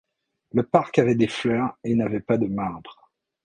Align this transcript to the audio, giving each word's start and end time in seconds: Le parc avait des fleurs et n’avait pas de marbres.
Le 0.53 0.63
parc 0.63 0.97
avait 0.97 1.13
des 1.13 1.27
fleurs 1.27 1.77
et 1.83 1.93
n’avait 1.93 2.21
pas 2.21 2.39
de 2.39 2.47
marbres. 2.47 3.11